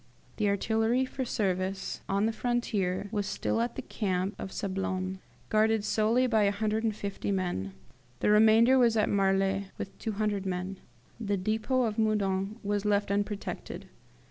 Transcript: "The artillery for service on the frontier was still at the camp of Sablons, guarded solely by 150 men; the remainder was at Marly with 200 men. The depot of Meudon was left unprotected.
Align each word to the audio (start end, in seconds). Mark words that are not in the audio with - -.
"The 0.37 0.49
artillery 0.49 1.05
for 1.05 1.23
service 1.25 2.01
on 2.09 2.25
the 2.25 2.31
frontier 2.33 3.07
was 3.11 3.27
still 3.27 3.61
at 3.61 3.75
the 3.75 3.83
camp 3.83 4.33
of 4.39 4.51
Sablons, 4.51 5.19
guarded 5.49 5.83
solely 5.85 6.25
by 6.25 6.45
150 6.45 7.31
men; 7.31 7.73
the 8.19 8.31
remainder 8.31 8.79
was 8.79 8.97
at 8.97 9.09
Marly 9.09 9.67
with 9.77 9.95
200 9.99 10.43
men. 10.43 10.79
The 11.19 11.37
depot 11.37 11.83
of 11.83 11.99
Meudon 11.99 12.55
was 12.63 12.83
left 12.83 13.11
unprotected. 13.11 13.89